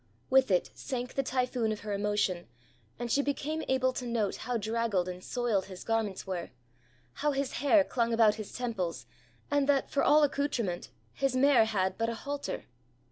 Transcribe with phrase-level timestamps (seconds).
[0.31, 2.47] With it sank the typhoon of her emotion,
[2.97, 6.49] and she became able to note how draggled and soiled his garments were,
[7.13, 9.05] how his hair clung about his temples,
[9.51, 12.65] and that for all accoutrement his mare had but a halter.